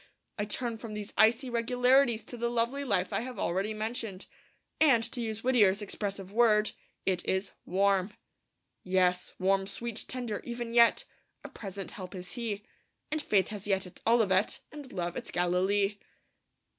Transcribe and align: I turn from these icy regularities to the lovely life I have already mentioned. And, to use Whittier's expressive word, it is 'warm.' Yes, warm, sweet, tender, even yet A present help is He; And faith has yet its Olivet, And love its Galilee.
I 0.39 0.45
turn 0.45 0.79
from 0.79 0.95
these 0.95 1.13
icy 1.15 1.47
regularities 1.47 2.23
to 2.23 2.35
the 2.35 2.49
lovely 2.49 2.83
life 2.83 3.13
I 3.13 3.19
have 3.19 3.37
already 3.37 3.71
mentioned. 3.71 4.25
And, 4.79 5.03
to 5.11 5.21
use 5.21 5.43
Whittier's 5.43 5.79
expressive 5.79 6.31
word, 6.31 6.71
it 7.05 7.23
is 7.23 7.51
'warm.' 7.67 8.13
Yes, 8.83 9.35
warm, 9.37 9.67
sweet, 9.67 10.03
tender, 10.07 10.41
even 10.43 10.73
yet 10.73 11.05
A 11.43 11.49
present 11.49 11.91
help 11.91 12.15
is 12.15 12.31
He; 12.31 12.65
And 13.11 13.21
faith 13.21 13.49
has 13.49 13.67
yet 13.67 13.85
its 13.85 14.01
Olivet, 14.07 14.61
And 14.71 14.91
love 14.91 15.15
its 15.15 15.29
Galilee. 15.29 15.99